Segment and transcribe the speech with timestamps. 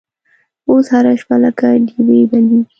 [0.69, 2.59] اوس هره شپه لکه ډیوې بلیږې